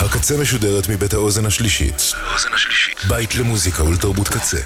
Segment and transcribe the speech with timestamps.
[0.00, 2.12] הקצה משודרת מבית האוזן השלישית.
[3.08, 4.60] בית למוזיקה ולתרבות קצה.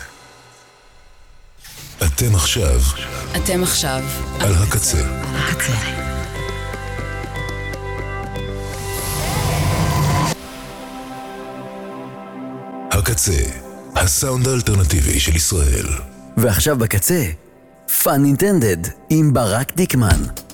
[2.06, 2.80] אתם עכשיו.
[3.36, 4.04] אתם עכשיו.
[4.40, 4.98] על הקצה.
[5.34, 5.72] הקצה.
[12.90, 13.42] הקצה,
[13.96, 15.86] הסאונד האלטרנטיבי של ישראל.
[16.36, 17.24] ועכשיו בקצה,
[18.02, 18.76] Fun Intended
[19.10, 20.47] עם ברק דיקמן.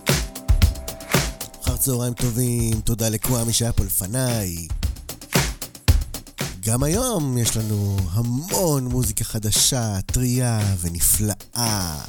[1.84, 4.68] צהריים טובים, תודה לכוואמי שהיה פה לפניי.
[6.60, 12.04] גם היום יש לנו המון מוזיקה חדשה, טרייה ונפלאה.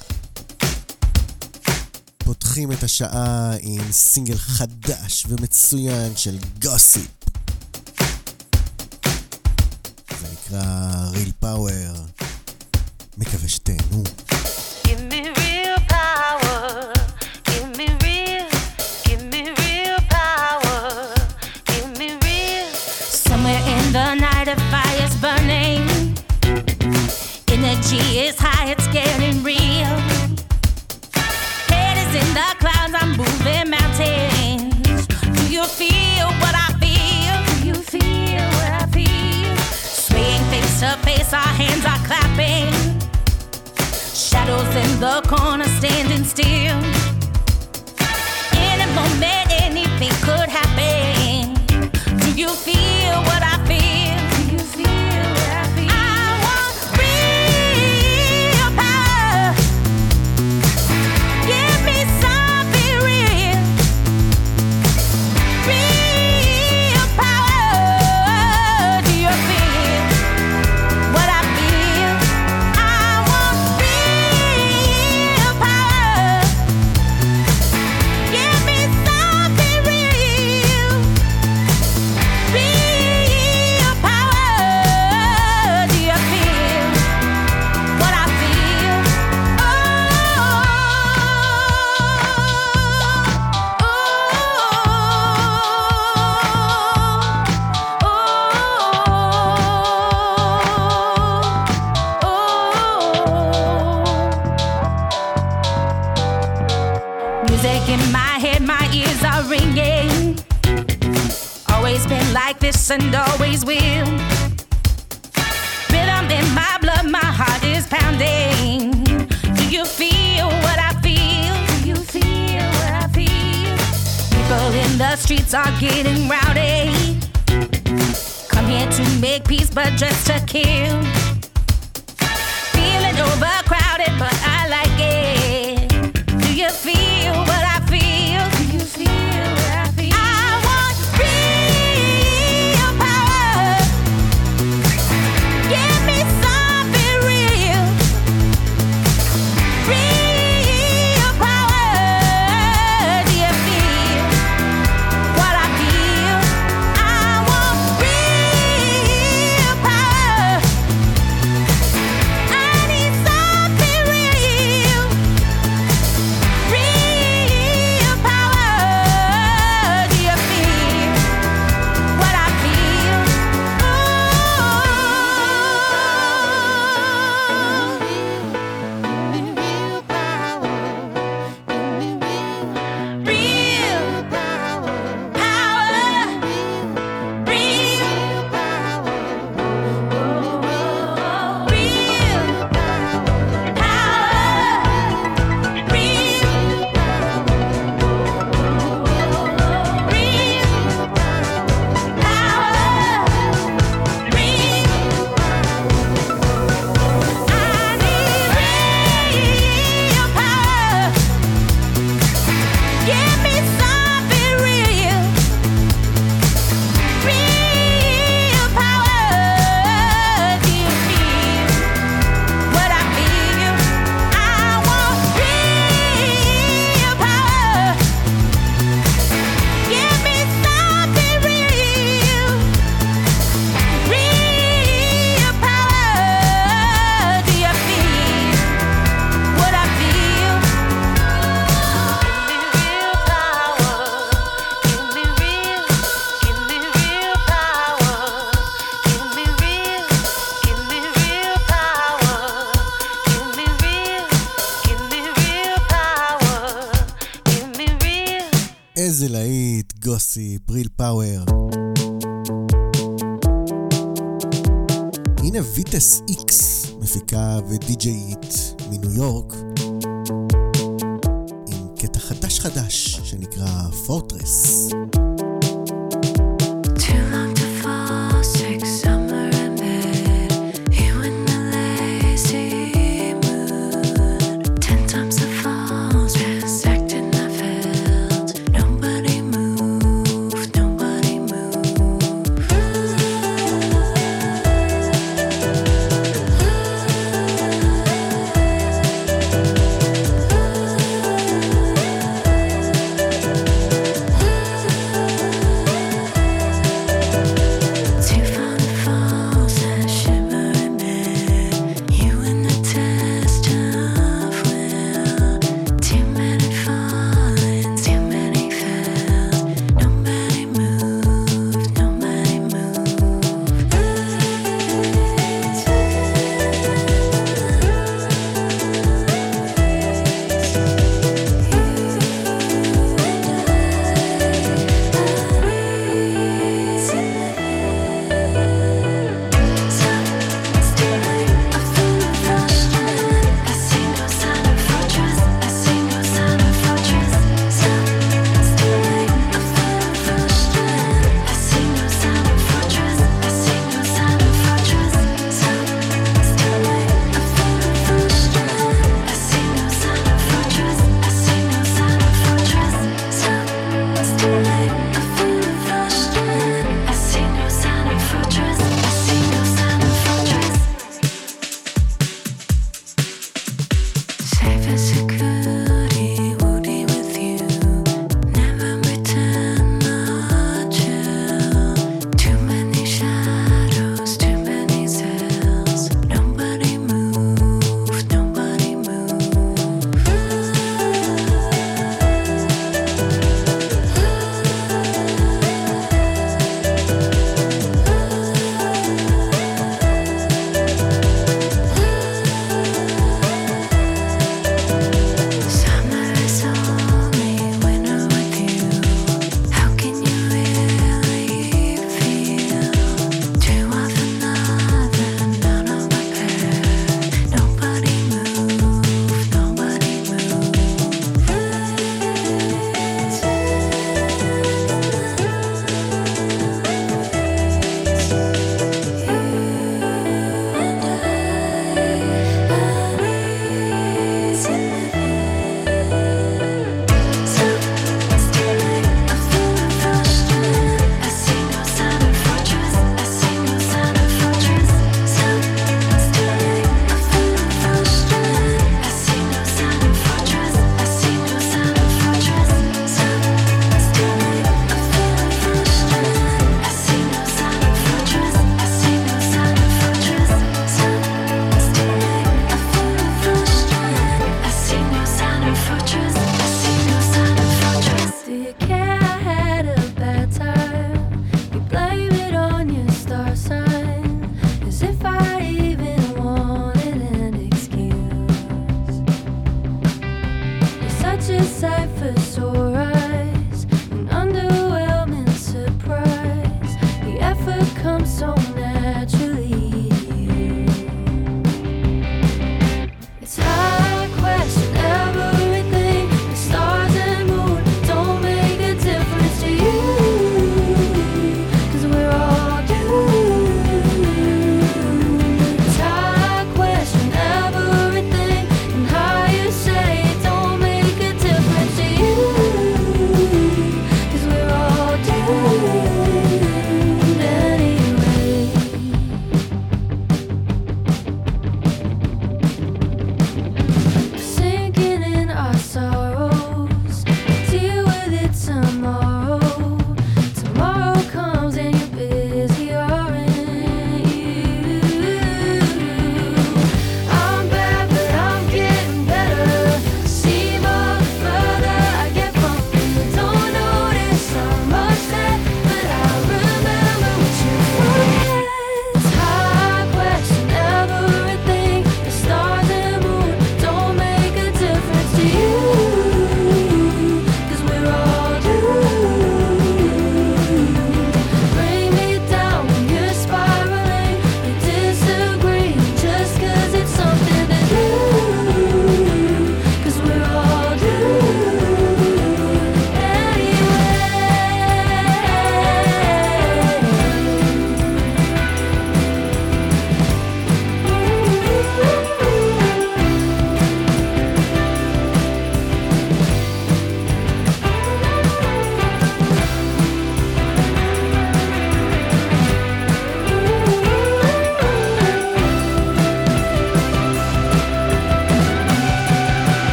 [2.17, 7.11] פותחים את השעה עם סינגל חדש ומצוין של גוסיפ.
[10.21, 10.63] זה נקרא
[11.11, 11.95] ריל פאוור.
[13.17, 14.03] מקווה שתהנו.
[44.99, 47.04] the corner standing still.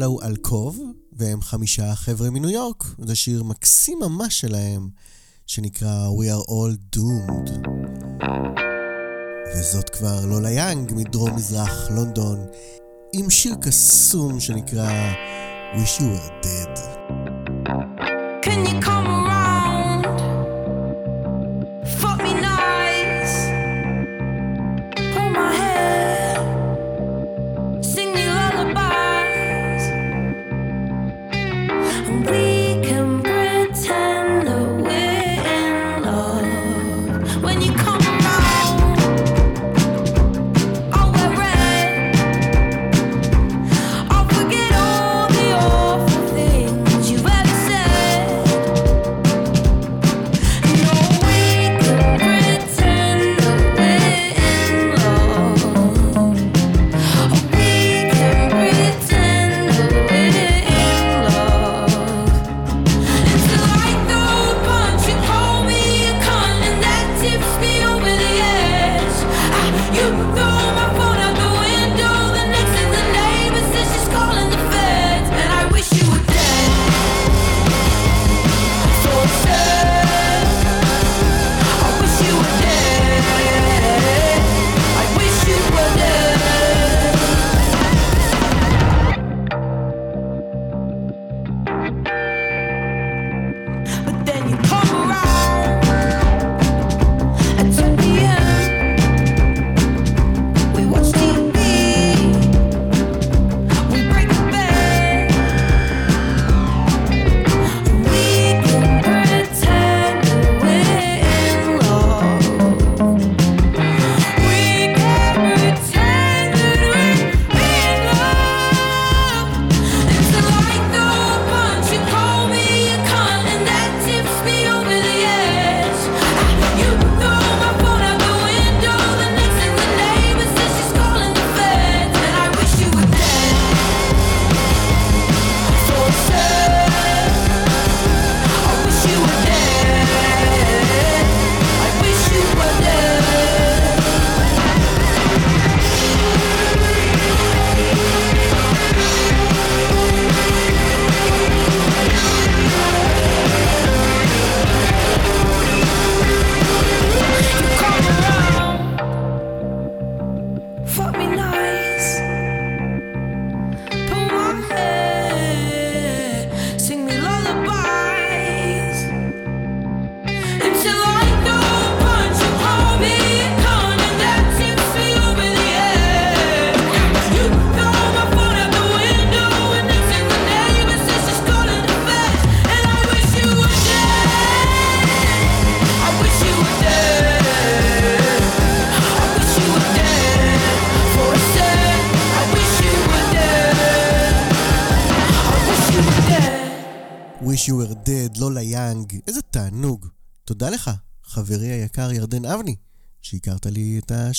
[0.00, 0.80] Shallow Alcove,
[1.12, 2.84] והם חמישה חבר'ה מניו יורק.
[2.98, 4.88] זה שיר מקסים ממש שלהם,
[5.46, 7.68] שנקרא We are all doomed.
[9.54, 12.46] וזאת כבר לולה יאנג מדרום-מזרח לונדון,
[13.12, 15.12] עם שיר קסום שנקרא
[15.74, 16.78] Wish You Were Dead.
[18.44, 19.29] Can you come around?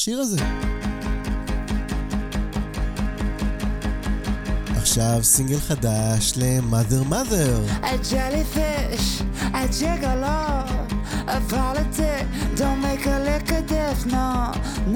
[0.02, 0.38] השיר הזה.
[4.78, 7.84] עכשיו סינגל חדש ל-Mother Mother.
[7.84, 9.22] A jellyfish,
[9.54, 10.40] a gigolo,
[11.28, 12.24] a politic,
[12.60, 14.30] don't make a lick of death, no.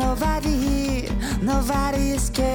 [0.04, 1.12] Nobody here,
[1.52, 2.55] nobody is scared.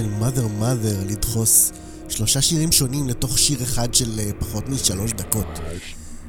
[0.00, 1.72] של mother mother לדחוס
[2.08, 5.58] שלושה שירים שונים לתוך שיר אחד של אה, פחות משלוש דקות.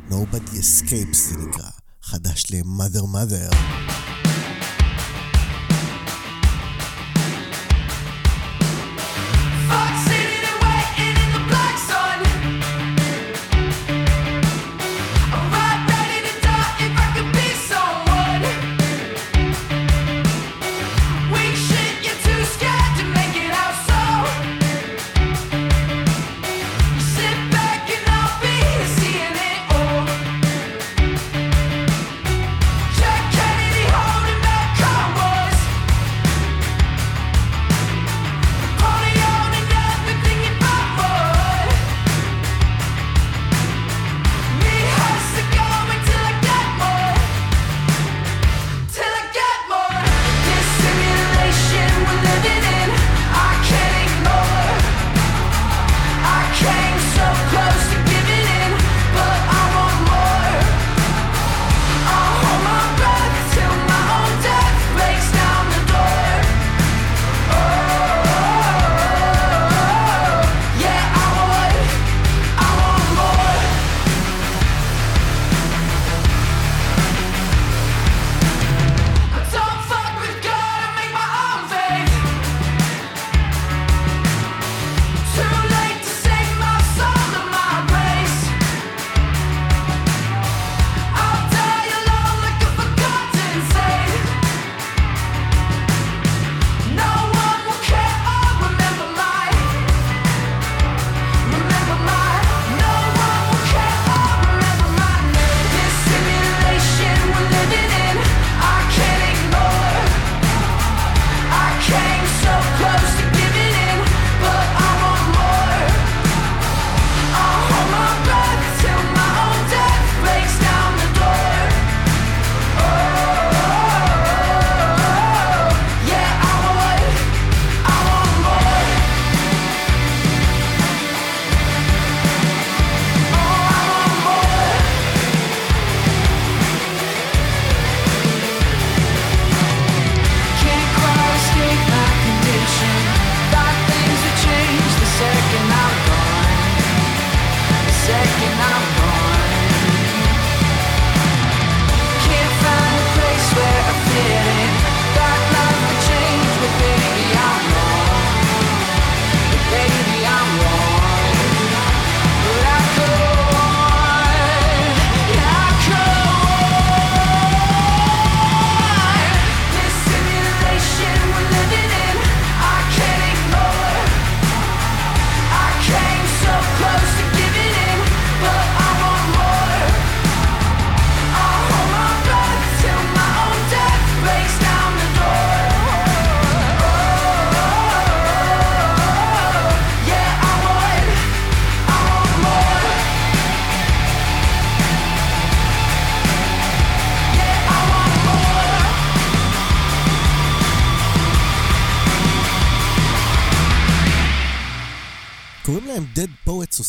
[0.10, 1.70] Nobody Escapes זה נקרא,
[2.02, 3.54] חדש ל-mother mother.
[3.54, 4.01] mother.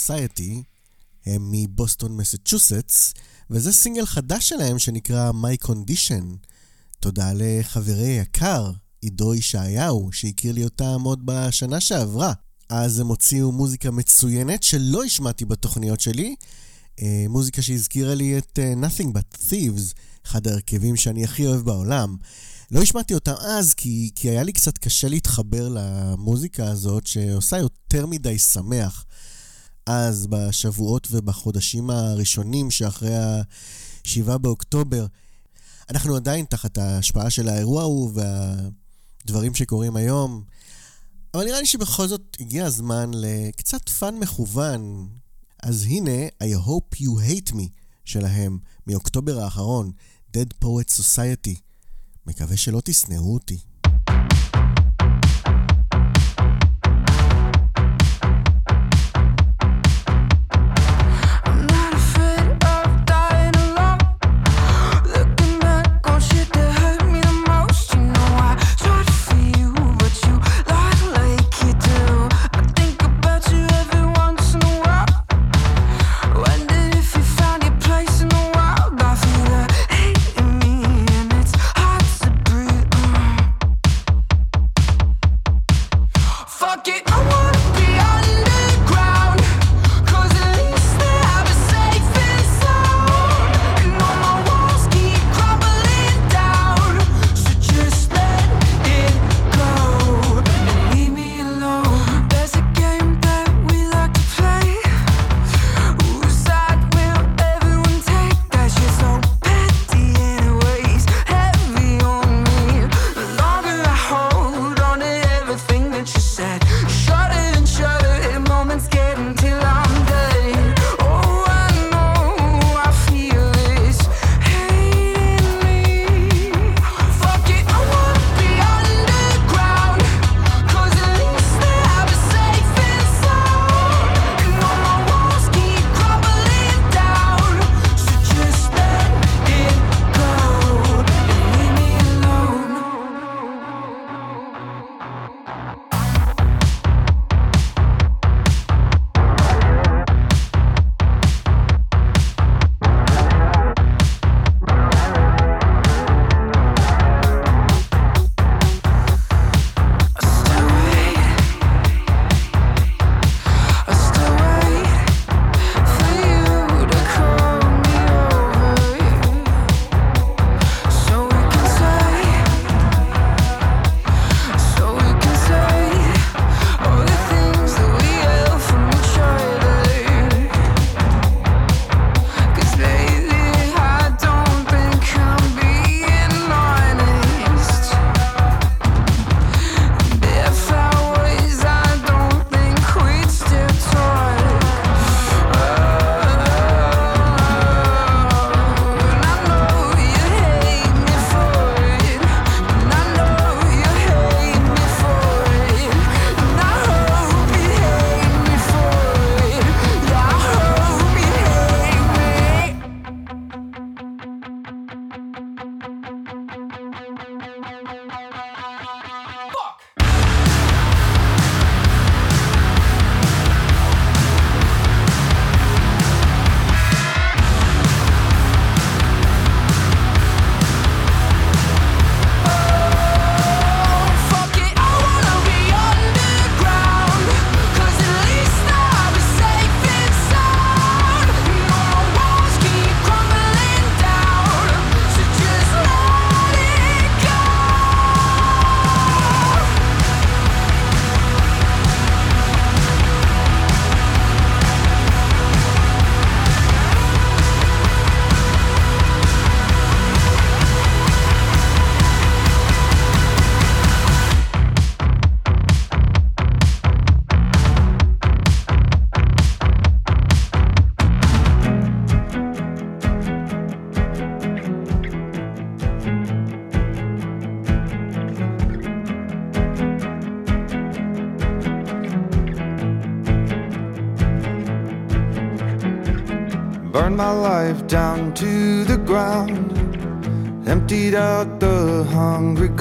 [0.06, 0.62] Society
[1.26, 3.14] הם מבוסטון מסצ'וסטס,
[3.50, 6.24] וזה סינגל חדש שלהם שנקרא My Condition.
[7.00, 12.32] תודה לחברי יקר, עידו ישעיהו, שהכיר לי אותם עוד בשנה שעברה.
[12.68, 16.34] אז הם הוציאו מוזיקה מצוינת שלא השמעתי בתוכניות שלי,
[17.02, 19.94] אה, מוזיקה שהזכירה לי את אה, Nothing But Thieves,
[20.26, 22.16] אחד ההרכבים שאני הכי אוהב בעולם.
[22.70, 28.06] לא השמעתי אותם אז, כי, כי היה לי קצת קשה להתחבר למוזיקה הזאת, שעושה יותר
[28.06, 29.04] מדי שמח.
[29.86, 35.06] אז, בשבועות ובחודשים הראשונים שאחרי ה-7 באוקטובר,
[35.90, 40.44] אנחנו עדיין תחת ההשפעה של האירוע ההוא והדברים שקורים היום.
[41.34, 45.08] אבל נראה לי שבכל זאת הגיע הזמן לקצת fun מכוון.
[45.62, 47.68] אז הנה, I hope you hate me
[48.04, 49.92] שלהם, מאוקטובר האחרון,
[50.36, 51.58] Dead Poet Society.
[52.26, 53.58] מקווה שלא תשנאו אותי.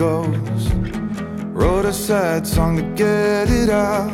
[0.02, 0.74] goes.
[1.54, 4.12] Wrote a sad song to get it out.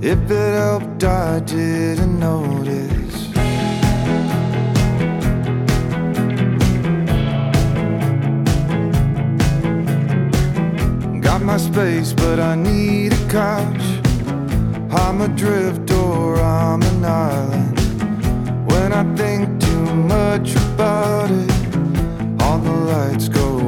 [0.00, 3.16] If it helped, I didn't notice.
[11.26, 13.86] Got my space, but I need a couch.
[15.02, 17.76] I'm adrift or I'm an island.
[18.70, 19.86] When I think too
[20.16, 21.50] much about it,
[22.42, 23.67] all the lights go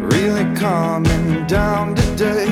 [0.00, 2.46] Really coming down today.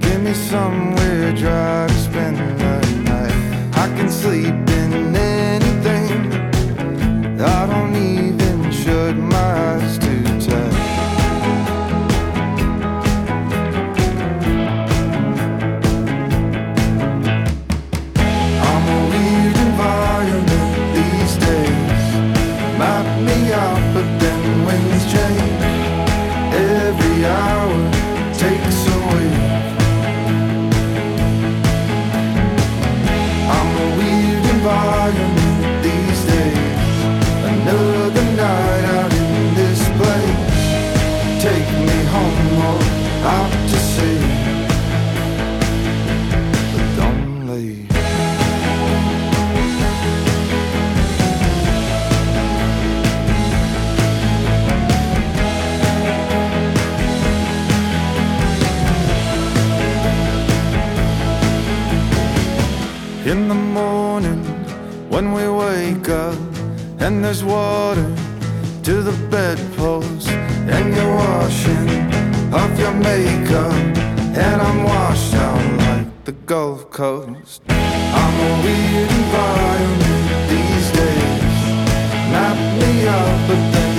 [0.00, 3.76] Give me somewhere dry to spend the night.
[3.76, 4.69] I can sleep.
[67.10, 68.08] And there's water
[68.84, 71.88] to the bedpost, and you're washing
[72.54, 73.72] off your makeup.
[74.38, 77.62] And I'm washed out like the Gulf Coast.
[77.68, 81.42] I'm a weird environment these days.
[82.30, 83.89] Map me up, but then.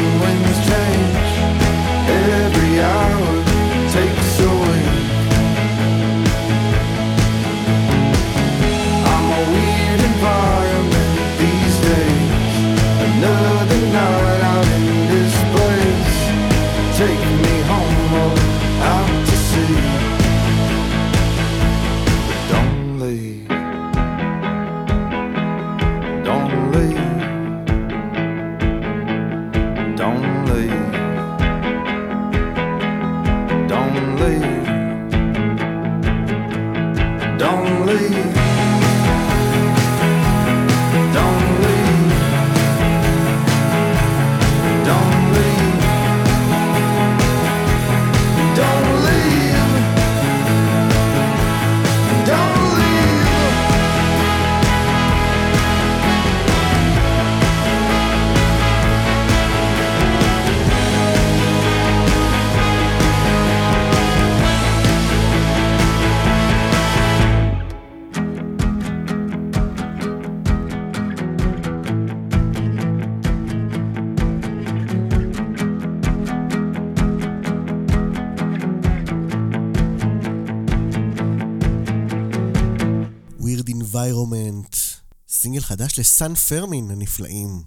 [86.02, 87.64] לסן פרמין הנפלאים.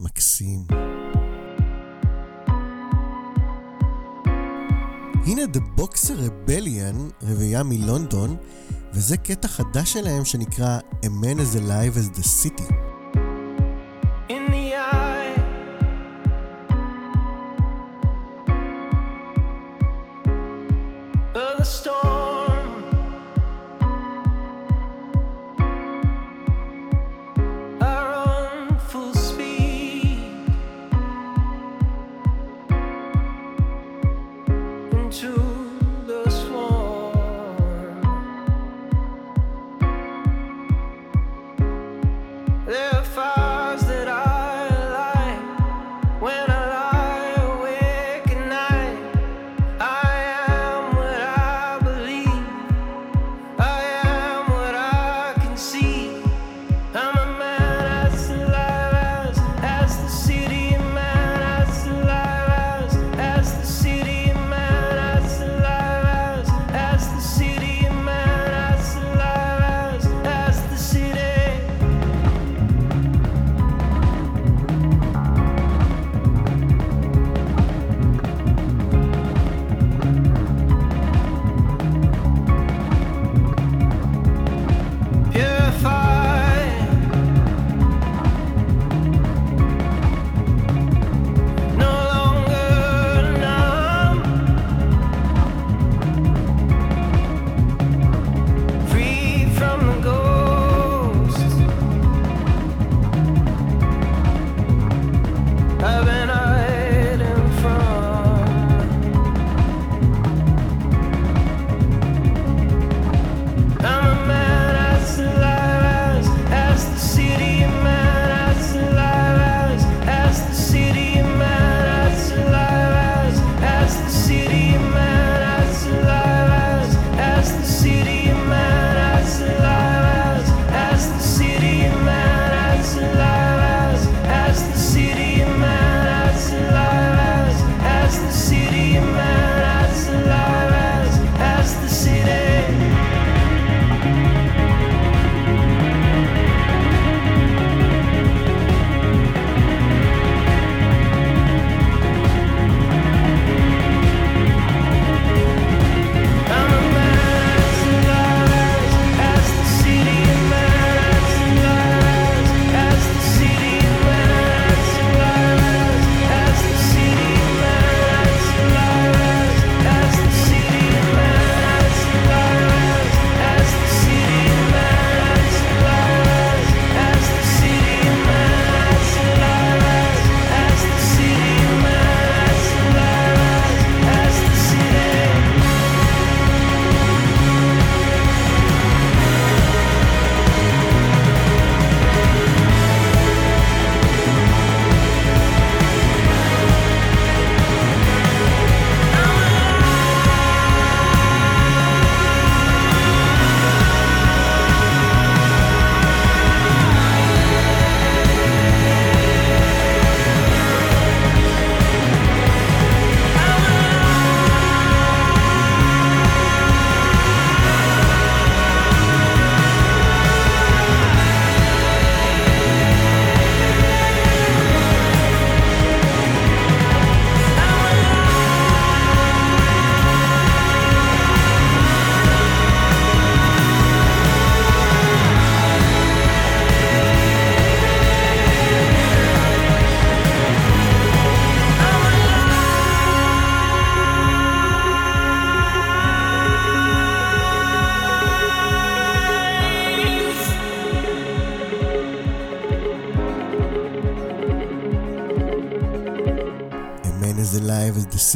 [0.00, 0.66] מקסים.
[5.26, 8.36] הנה The Boxer Rebellion, רביעייה מלונדון,
[8.92, 12.85] וזה קטע חדש שלהם שנקרא A Man is Alive as the City.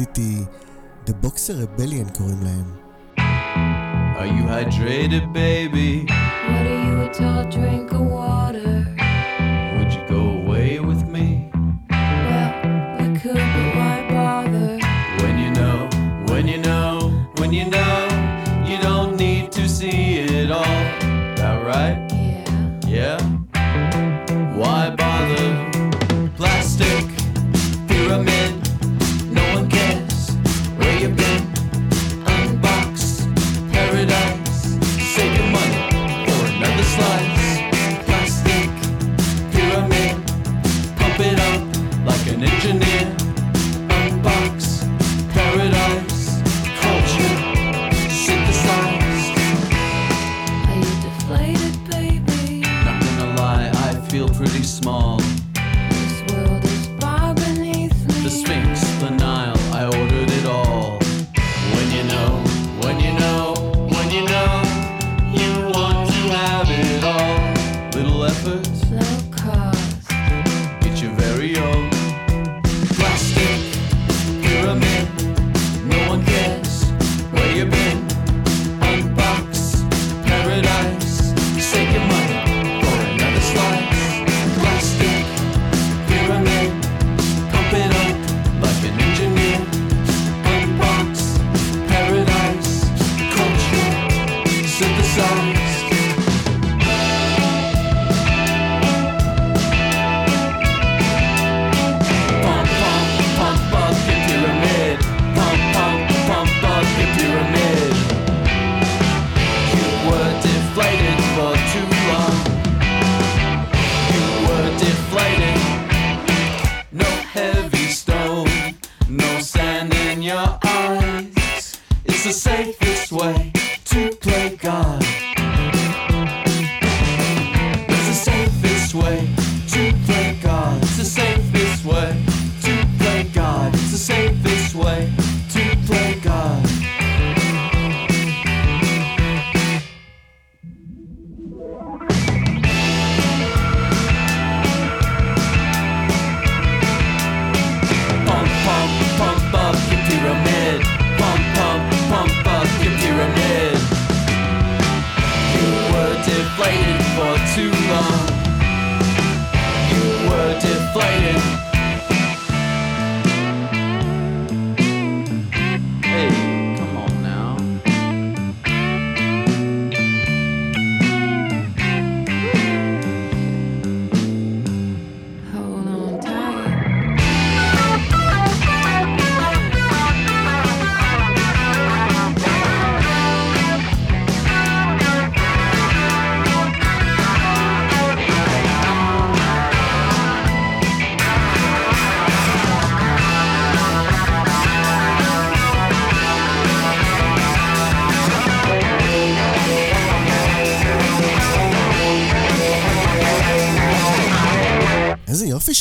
[0.00, 0.46] City,
[1.06, 2.76] The Boxer Rebellion קוראים להם.
[4.18, 5.59] Are you hydrated, baby?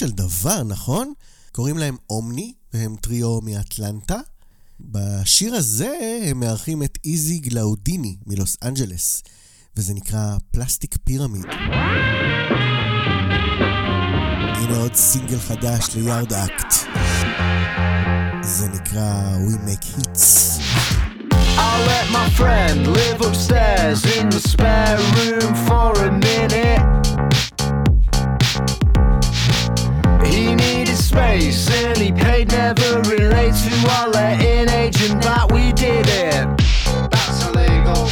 [0.01, 1.13] של דבר, נכון?
[1.53, 4.21] קוראים להם Omni, והם טריו מאטלנטה.
[4.81, 9.23] בשיר הזה הם מארחים את Izzy Glaudini מלוס אנג'לס,
[9.77, 11.45] וזה נקרא Plastic Pyramid.
[14.55, 16.75] הנה עוד סינגל חדש ל Yard Act.
[18.43, 20.61] זה נקרא We Make Hits.
[21.59, 27.01] I'll let my friend live upstairs in the spare room for a minute.
[31.11, 31.67] Space
[31.99, 36.47] he paid never relate to our letting agent that we did it.
[37.11, 38.07] That's illegal.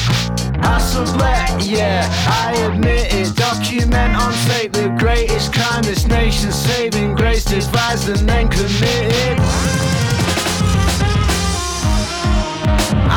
[0.62, 2.02] I sublet, yeah,
[2.44, 3.36] I admit it.
[3.36, 9.38] Document on tape the greatest crime this nation saving grace devised and then committed.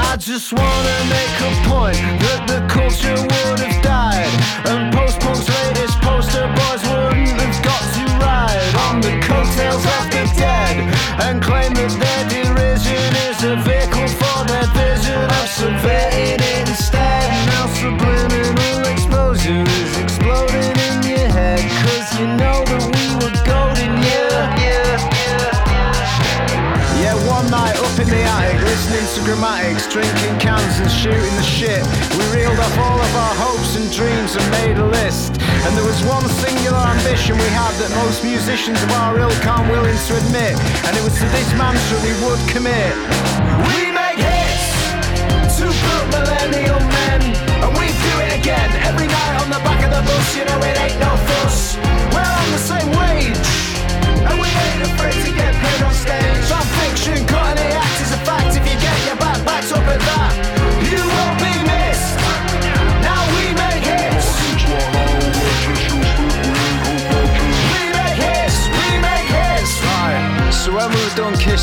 [0.09, 4.31] I just wanna make a point that the culture would have died,
[4.69, 7.20] and post-punk's latest poster boys wouldn't
[11.19, 17.27] and claim that their derision is a vehicle for their vision of subverting it instead.
[17.51, 23.91] Now subliminal explosion is exploding in your head, cause you know that we were golden,
[23.99, 27.01] yeah, yeah, yeah.
[27.01, 31.43] Yeah, one night up in the attic, listening to grammatics, drinking cans and shooting the
[31.43, 32.00] shit.
[34.01, 35.37] Dreams and made a list.
[35.65, 39.69] And there was one singular ambition we had that most musicians of our ilk aren't
[39.69, 40.57] willing to admit.
[40.89, 42.93] And it was to this mantra we would commit.
[43.69, 44.69] We make hits!
[45.61, 47.21] to broke millennial men,
[47.61, 48.69] and we do it again.
[48.89, 51.77] Every night on the back of the bus, you know it ain't no fuss.
[52.09, 53.49] We're on the same wage,
[54.25, 56.49] and we ain't afraid to get paid on stage.
[56.49, 58.57] Our fiction, cutting the act is a fact.
[58.57, 60.60] If you get your back backed up at that,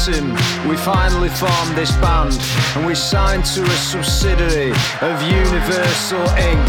[0.07, 2.39] we finally formed this band
[2.77, 4.71] and we signed to a subsidiary
[5.03, 6.69] of Universal Inc.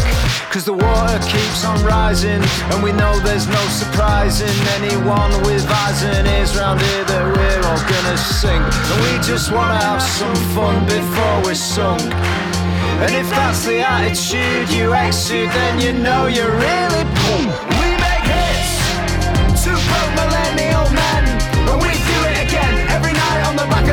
[0.50, 6.02] Cause the water keeps on rising and we know there's no surprising anyone with eyes
[6.02, 8.64] and ears round here that we're all gonna sink.
[8.90, 12.02] And we just wanna have some fun before we're sunk.
[12.02, 17.69] And if that's the attitude you exude, then you know you're really boom.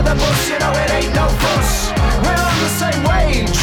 [0.08, 0.50] The bus.
[0.50, 1.92] You know it ain't no fuss.
[2.24, 3.60] We're on the same wage,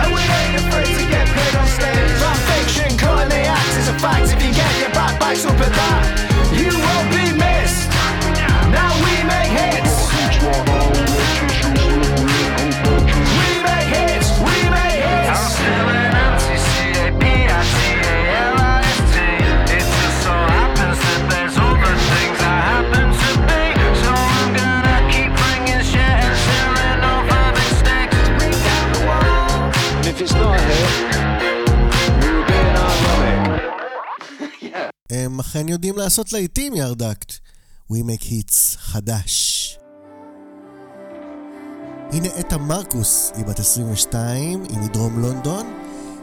[0.00, 2.16] and we ain't afraid to get paid on stage.
[2.24, 4.32] Our fiction, cutting the act is a fact.
[4.32, 6.37] If you get your back backs up at that,
[35.38, 37.32] הם אכן יודעים לעשות להיטים, ירדקט.
[37.92, 39.78] We make hits חדש.
[42.12, 45.66] הנה אתה מרקוס, היא בת 22, היא מדרום לונדון,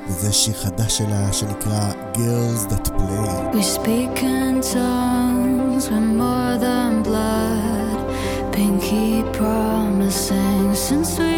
[0.08, 3.56] וזה שיר חדש שלה שנקרא Girls That Play.
[3.56, 7.98] We speak in tongues with more than blood.
[8.52, 11.35] Pinky promising since we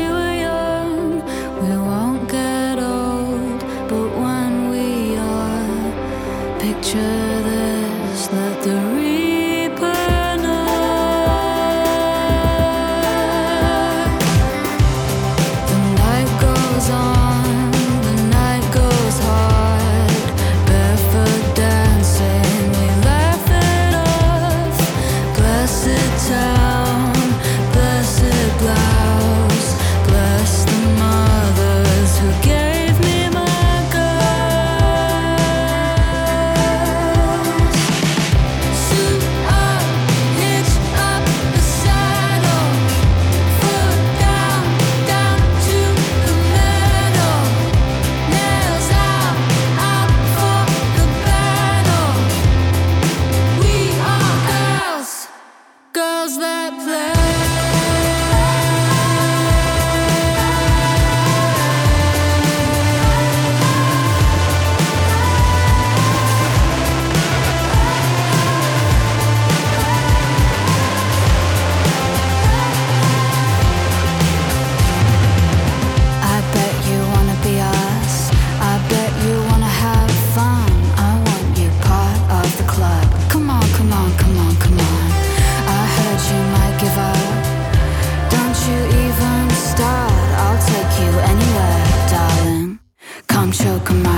[93.68, 94.17] choke on my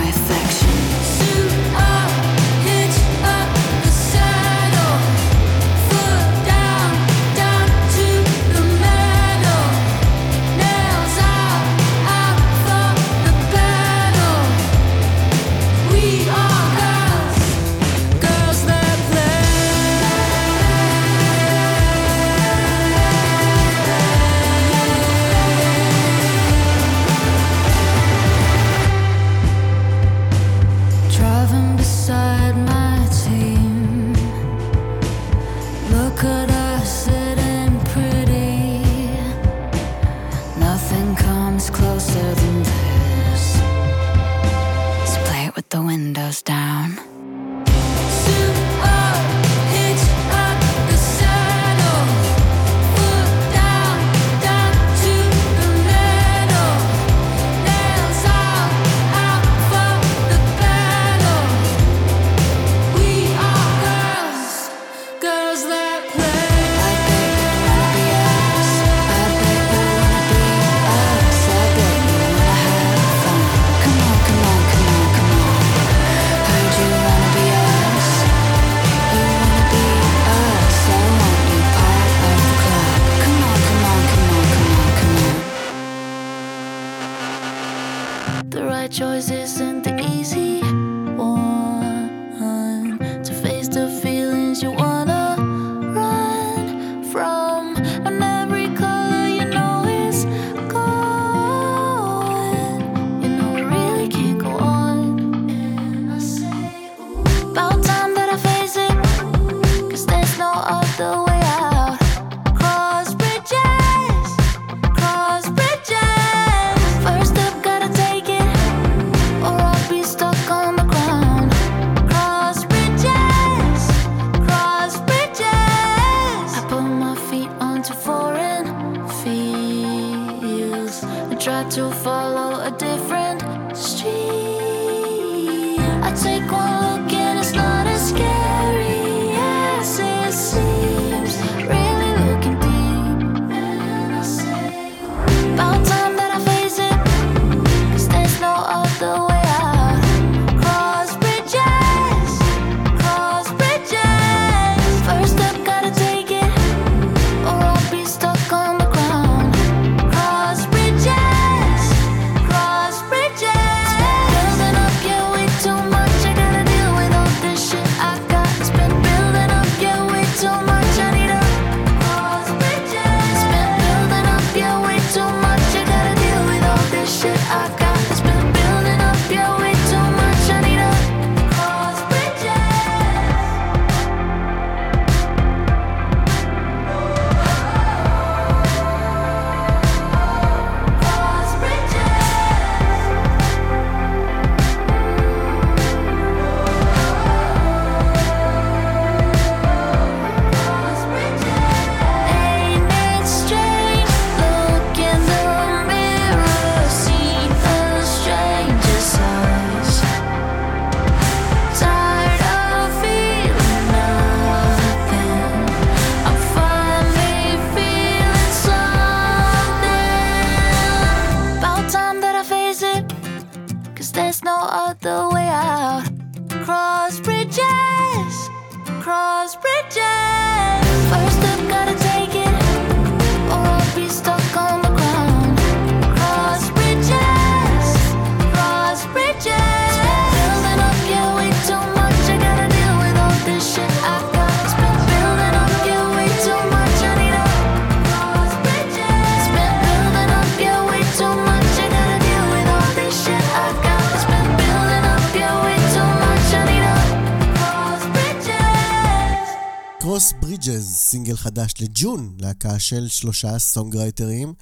[261.10, 264.53] סינגל חדש לג'ון, להקה של שלושה סונגרייטרים,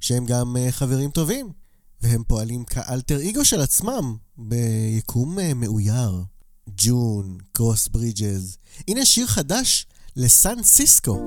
[0.00, 1.52] שהם גם uh, חברים טובים,
[2.00, 6.22] והם פועלים כאלטר איגו של עצמם, ביקום uh, מאויר.
[6.76, 8.56] ג'ון, קרוס ברידג'ז.
[8.88, 9.86] הנה שיר חדש
[10.16, 11.18] לסן סיסקו.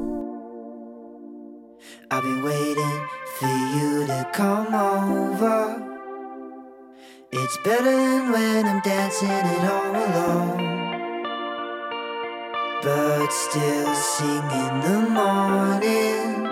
[2.11, 2.99] I've been waiting
[3.37, 5.59] for you to come over.
[7.39, 10.86] It's better than when I'm dancing it all alone.
[12.83, 16.43] Birds still sing in the morning.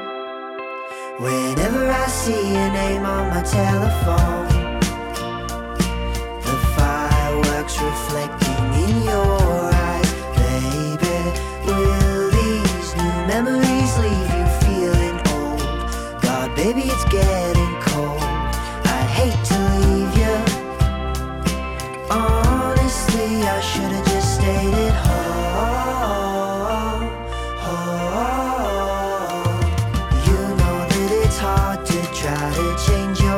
[1.19, 4.54] Whenever I see your name on my telephone.
[32.85, 33.34] change your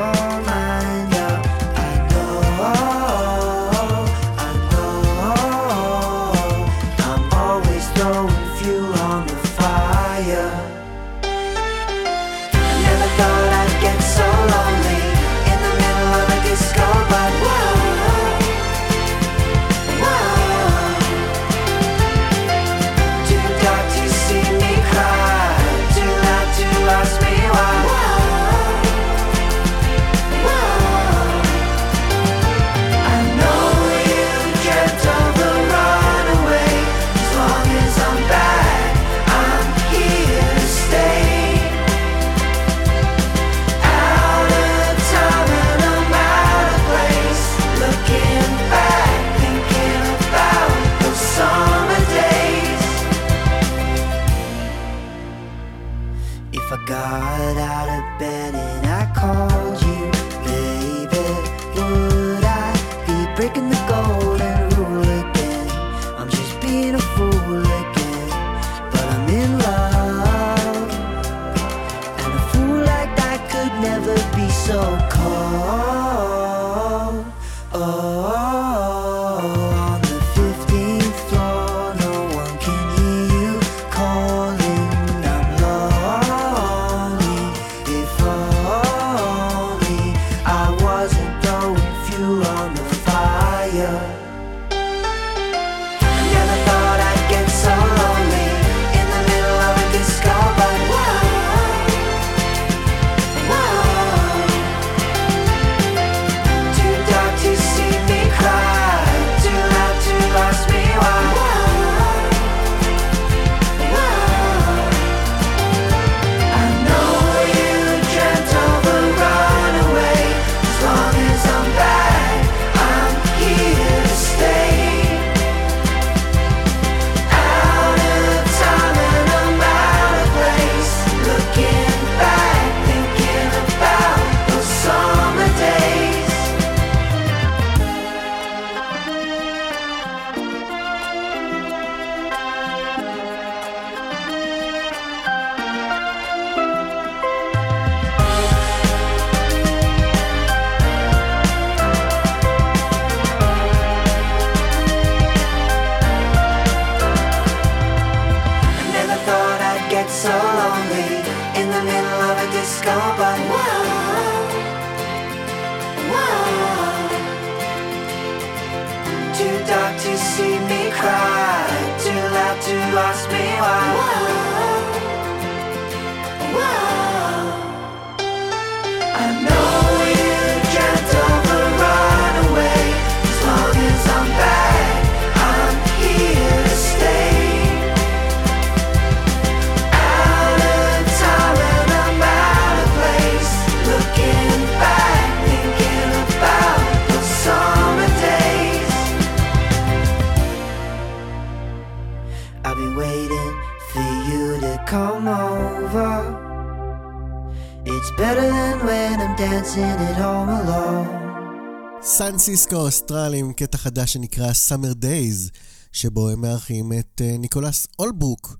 [212.47, 215.51] פרנסיסקו האוסטרלי עם קטע חדש שנקרא Summer Days,
[215.91, 218.57] שבו הם מארחים את אה, Nicholas Allbrook,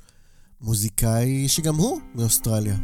[0.62, 2.76] מוזיקאי שגם הוא מאוסטרליה.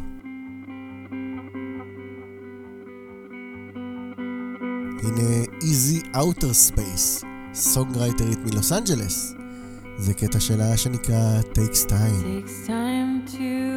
[5.04, 9.34] הנה Easy Outer Space, songwriter ית מלוס אנג'לס.
[9.98, 12.48] זה קטע שלה שנקרא Takes Time.
[12.48, 13.73] Takes time to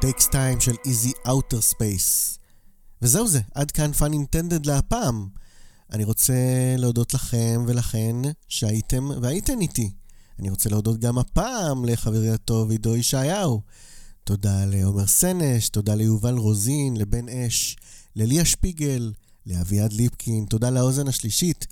[0.00, 2.38] Takes Time של Easy Outer Space.
[3.02, 5.28] וזהו זה, עד כאן Fun Intended להפעם.
[5.92, 6.34] אני רוצה
[6.78, 8.16] להודות לכם ולכן
[8.48, 9.90] שהייתם והייתן איתי.
[10.38, 13.60] אני רוצה להודות גם הפעם לחברי הטוב עידו ישעיהו.
[14.24, 17.76] תודה לעומר סנש, תודה ליובל רוזין, לבן אש,
[18.16, 19.12] לליה שפיגל,
[19.46, 21.66] לאביעד ליפקין, תודה לאוזן השלישית,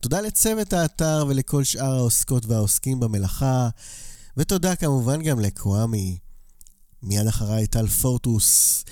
[0.00, 3.68] תודה לצוות האתר ולכל שאר העוסקות והעוסקים במלאכה,
[4.36, 6.23] ותודה כמובן גם לקוואמי.
[7.04, 8.84] מיד אחריי טל פורטוס,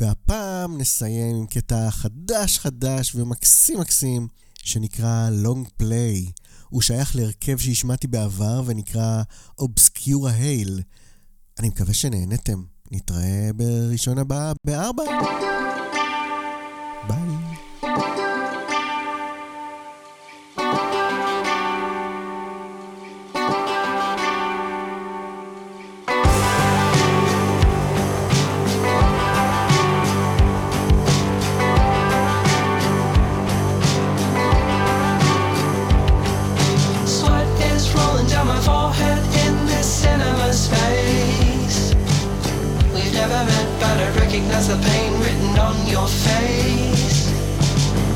[0.00, 6.42] והפעם נסיים עם קטע חדש חדש ומקסים מקסים שנקרא Long Play.
[6.68, 9.22] הוא שייך להרכב שהשמעתי בעבר ונקרא
[9.60, 10.82] Obscura Hail.
[11.58, 12.62] אני מקווה שנהנתם.
[12.90, 15.02] נתראה בראשון הבא בארבע.
[17.08, 18.33] ביי.
[43.94, 47.30] But I recognize the pain written on your face.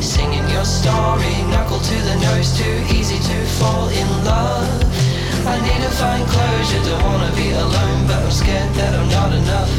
[0.02, 4.66] Singing your story, knuckle to the nose, too easy to fall in love.
[5.46, 9.30] I need to find closure, don't wanna be alone, but I'm scared that I'm not
[9.40, 9.70] enough.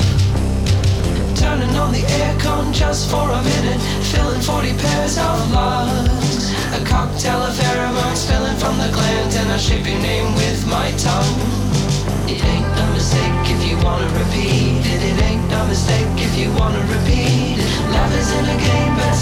[1.36, 3.82] Turning on the aircon just for a minute,
[4.12, 6.56] filling 40 pairs of lungs.
[6.80, 10.92] A cocktail of pheromones spilling from the glands, and I shape your name with my
[10.96, 11.40] tongue.
[12.32, 13.29] It ain't no mistake
[13.90, 15.02] wanna repeat it.
[15.10, 17.70] It ain't no mistake if you wanna repeat it.
[17.96, 19.16] Love isn't a game, but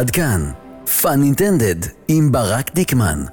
[0.00, 0.50] עד כאן,
[1.00, 1.76] פאן אינטנדד
[2.08, 3.24] עם ברק דיקמן.